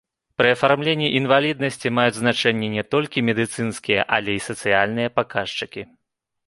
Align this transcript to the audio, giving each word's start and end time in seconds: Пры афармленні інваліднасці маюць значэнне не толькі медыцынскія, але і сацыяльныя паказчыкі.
Пры 0.41 0.47
афармленні 0.53 1.07
інваліднасці 1.19 1.93
маюць 1.99 2.15
значэнне 2.21 2.71
не 2.79 2.83
толькі 2.95 3.25
медыцынскія, 3.29 4.01
але 4.19 4.31
і 4.41 4.45
сацыяльныя 4.49 5.09
паказчыкі. 5.21 5.81